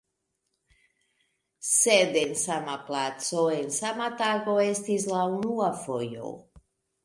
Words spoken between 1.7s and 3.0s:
Sed en sama